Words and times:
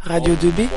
Radio 0.00 0.34
2B. 0.34 0.68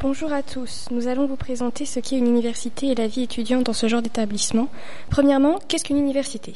Bonjour 0.00 0.32
à 0.32 0.42
tous, 0.42 0.86
nous 0.90 1.08
allons 1.08 1.26
vous 1.26 1.36
présenter 1.36 1.84
ce 1.84 2.00
qu'est 2.00 2.18
une 2.18 2.26
université 2.26 2.88
et 2.88 2.94
la 2.94 3.06
vie 3.06 3.22
étudiante 3.22 3.64
dans 3.64 3.72
ce 3.72 3.88
genre 3.88 4.02
d'établissement. 4.02 4.68
Premièrement, 5.10 5.58
qu'est-ce 5.66 5.84
qu'une 5.84 5.98
université? 5.98 6.54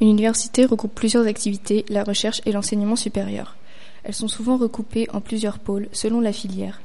Une 0.00 0.08
université 0.08 0.64
regroupe 0.64 0.94
plusieurs 0.94 1.26
activités, 1.26 1.84
la 1.88 2.04
recherche 2.04 2.40
et 2.46 2.52
l'enseignement 2.52 2.96
supérieur. 2.96 3.56
Elles 4.04 4.14
sont 4.14 4.28
souvent 4.28 4.56
recoupées 4.56 5.08
en 5.12 5.20
plusieurs 5.20 5.58
pôles 5.58 5.88
selon 5.92 6.20
la 6.20 6.32
filière. 6.32 6.80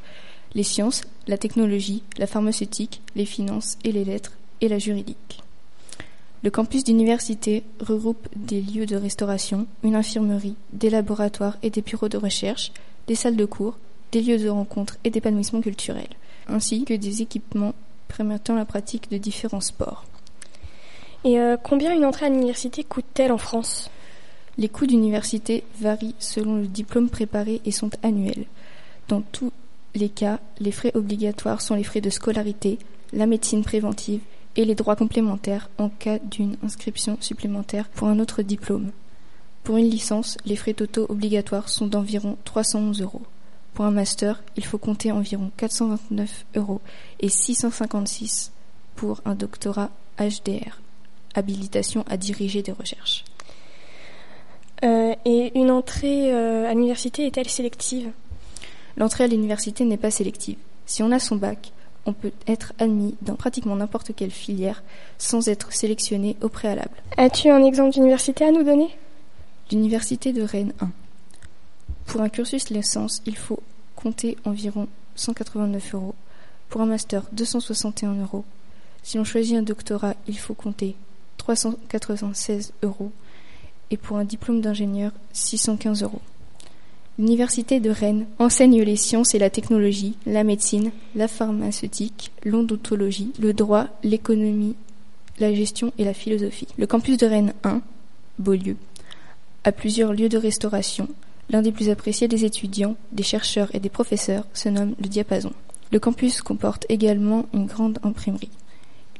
Les 0.55 0.63
sciences, 0.63 1.03
la 1.27 1.37
technologie, 1.37 2.03
la 2.17 2.27
pharmaceutique, 2.27 3.01
les 3.15 3.25
finances 3.25 3.77
et 3.83 3.91
les 3.91 4.03
lettres 4.03 4.33
et 4.61 4.67
la 4.67 4.79
juridique. 4.79 5.42
Le 6.43 6.51
campus 6.51 6.83
d'université 6.83 7.63
regroupe 7.79 8.27
des 8.35 8.59
lieux 8.59 8.85
de 8.85 8.97
restauration, 8.97 9.65
une 9.81 9.95
infirmerie, 9.95 10.55
des 10.73 10.89
laboratoires 10.89 11.57
et 11.63 11.69
des 11.69 11.81
bureaux 11.81 12.09
de 12.09 12.17
recherche, 12.17 12.73
des 13.07 13.15
salles 13.15 13.37
de 13.37 13.45
cours, 13.45 13.77
des 14.11 14.21
lieux 14.21 14.37
de 14.37 14.49
rencontre 14.49 14.97
et 15.05 15.09
d'épanouissement 15.09 15.61
culturel, 15.61 16.09
ainsi 16.49 16.83
que 16.83 16.93
des 16.93 17.21
équipements 17.21 17.73
permettant 18.09 18.55
la 18.55 18.65
pratique 18.65 19.09
de 19.09 19.17
différents 19.17 19.61
sports. 19.61 20.03
Et 21.23 21.39
euh, 21.39 21.55
combien 21.55 21.95
une 21.95 22.03
entrée 22.03 22.25
à 22.25 22.29
l'université 22.29 22.83
coûte-t-elle 22.83 23.31
en 23.31 23.37
France? 23.37 23.89
Les 24.57 24.67
coûts 24.67 24.85
d'université 24.85 25.63
varient 25.79 26.15
selon 26.19 26.57
le 26.57 26.67
diplôme 26.67 27.09
préparé 27.09 27.61
et 27.63 27.71
sont 27.71 27.89
annuels. 28.03 28.47
Dans 29.07 29.21
tous 29.21 29.53
les 29.95 30.09
cas, 30.09 30.41
les 30.59 30.73
frais 30.73 30.91
obligatoires 30.93 31.61
sont 31.61 31.75
les 31.75 31.85
frais 31.85 32.01
de 32.01 32.09
scolarité, 32.09 32.79
la 33.13 33.27
médecine 33.27 33.63
préventive 33.63 34.19
et 34.55 34.65
les 34.65 34.75
droits 34.75 34.95
complémentaires 34.95 35.69
en 35.77 35.89
cas 35.89 36.19
d'une 36.19 36.57
inscription 36.63 37.17
supplémentaire 37.19 37.89
pour 37.89 38.07
un 38.07 38.19
autre 38.19 38.41
diplôme. 38.41 38.91
Pour 39.63 39.77
une 39.77 39.89
licence, 39.89 40.37
les 40.45 40.55
frais 40.55 40.73
totaux 40.73 41.05
obligatoires 41.09 41.69
sont 41.69 41.87
d'environ 41.87 42.37
311 42.43 43.01
euros. 43.01 43.21
Pour 43.73 43.85
un 43.85 43.91
master, 43.91 44.43
il 44.55 44.65
faut 44.65 44.77
compter 44.77 45.11
environ 45.11 45.51
429 45.57 46.45
euros 46.55 46.81
et 47.19 47.29
656 47.29 48.51
pour 48.95 49.21
un 49.25 49.35
doctorat 49.35 49.89
HDR, 50.19 50.79
habilitation 51.33 52.05
à 52.07 52.17
diriger 52.17 52.61
des 52.61 52.71
recherches. 52.71 53.23
Euh, 54.83 55.15
et 55.25 55.57
une 55.57 55.71
entrée 55.71 56.33
euh, 56.33 56.69
à 56.69 56.73
l'université 56.73 57.25
est-elle 57.25 57.49
sélective? 57.49 58.11
L'entrée 58.97 59.23
à 59.23 59.27
l'université 59.27 59.85
n'est 59.85 59.97
pas 59.97 60.11
sélective. 60.11 60.57
Si 60.85 61.01
on 61.01 61.11
a 61.11 61.19
son 61.19 61.37
bac, 61.37 61.71
on 62.05 62.13
peut 62.13 62.31
être 62.47 62.73
admis 62.79 63.15
dans 63.21 63.35
pratiquement 63.35 63.75
n'importe 63.75 64.13
quelle 64.15 64.31
filière 64.31 64.83
sans 65.17 65.47
être 65.47 65.71
sélectionné 65.71 66.35
au 66.41 66.49
préalable. 66.49 66.95
As-tu 67.17 67.49
un 67.49 67.63
exemple 67.63 67.93
d'université 67.93 68.45
à 68.45 68.51
nous 68.51 68.63
donner? 68.63 68.89
L'université 69.71 70.33
de 70.33 70.41
Rennes 70.41 70.73
1. 70.81 70.91
Pour 72.05 72.21
un 72.21 72.29
cursus 72.29 72.69
licence, 72.69 73.21
il 73.25 73.37
faut 73.37 73.59
compter 73.95 74.37
environ 74.45 74.87
189 75.15 75.93
euros. 75.95 76.15
Pour 76.69 76.81
un 76.81 76.85
master, 76.85 77.23
261 77.31 78.13
euros. 78.21 78.43
Si 79.03 79.17
l'on 79.17 79.23
choisit 79.23 79.57
un 79.57 79.61
doctorat, 79.61 80.15
il 80.27 80.37
faut 80.37 80.53
compter 80.53 80.95
396 81.37 82.73
euros. 82.83 83.11
Et 83.91 83.97
pour 83.97 84.17
un 84.17 84.25
diplôme 84.25 84.61
d'ingénieur, 84.61 85.11
615 85.33 86.03
euros. 86.03 86.21
L'Université 87.19 87.79
de 87.79 87.91
Rennes 87.91 88.25
enseigne 88.39 88.81
les 88.81 88.95
sciences 88.95 89.35
et 89.35 89.39
la 89.39 89.51
technologie, 89.51 90.15
la 90.25 90.43
médecine, 90.43 90.91
la 91.15 91.27
pharmaceutique, 91.27 92.31
l'odontologie, 92.43 93.31
le 93.39 93.53
droit, 93.53 93.85
l'économie, 94.03 94.75
la 95.39 95.53
gestion 95.53 95.93
et 95.99 96.05
la 96.05 96.15
philosophie. 96.15 96.67
Le 96.75 96.87
campus 96.87 97.17
de 97.17 97.27
Rennes 97.27 97.53
1, 97.63 97.81
Beaulieu, 98.39 98.77
a 99.63 99.71
plusieurs 99.71 100.13
lieux 100.13 100.29
de 100.29 100.39
restauration. 100.39 101.07
L'un 101.51 101.61
des 101.61 101.71
plus 101.71 101.89
appréciés 101.89 102.27
des 102.27 102.45
étudiants, 102.45 102.95
des 103.11 103.21
chercheurs 103.21 103.69
et 103.75 103.79
des 103.79 103.89
professeurs 103.89 104.47
se 104.55 104.69
nomme 104.69 104.95
le 104.99 105.07
Diapason. 105.07 105.53
Le 105.91 105.99
campus 105.99 106.41
comporte 106.41 106.87
également 106.89 107.45
une 107.53 107.67
grande 107.67 107.99
imprimerie. 108.01 108.49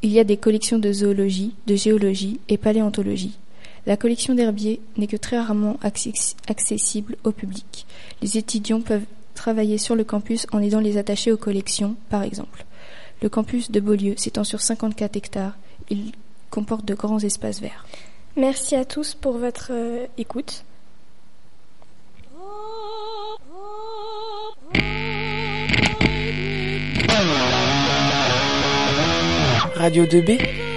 Il 0.02 0.10
y 0.10 0.20
a 0.20 0.24
des 0.24 0.38
collections 0.38 0.80
de 0.80 0.92
zoologie, 0.92 1.54
de 1.68 1.76
géologie 1.76 2.40
et 2.50 2.58
paléontologie, 2.58 3.38
la 3.86 3.98
collection 3.98 4.34
d'herbiers 4.34 4.80
n'est 4.98 5.08
que 5.08 5.18
très 5.18 5.38
rarement 5.38 5.78
accessible 5.82 7.18
au 7.24 7.32
public. 7.32 7.86
Les 8.22 8.38
étudiants 8.38 8.82
peuvent 8.82 9.06
travailler 9.36 9.78
sur 9.78 9.96
le 9.96 10.04
campus 10.04 10.48
en 10.52 10.62
aidant 10.62 10.80
les 10.80 10.98
attachés 10.98 11.32
aux 11.32 11.38
collections, 11.38 11.96
par 12.10 12.24
exemple. 12.24 12.66
Le 13.22 13.30
campus 13.30 13.72
de 13.72 13.80
Beaulieu 13.80 14.16
s'étend 14.18 14.44
sur 14.44 14.62
54 14.62 15.16
hectares. 15.16 15.58
Il 15.90 16.12
comporte 16.50 16.86
de 16.86 16.94
grands 16.94 17.20
espaces 17.20 17.62
verts. 17.62 17.86
Merci 18.36 18.76
à 18.76 18.86
tous 18.86 19.16
pour 19.16 19.38
votre 19.38 19.72
euh, 19.72 20.06
écoute. 20.18 20.64
Radio 29.76 30.06
2B 30.06 30.73